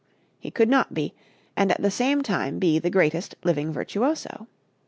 [0.39, 1.13] He could not be,
[1.55, 4.47] and at the same time be the greatest living virtuoso.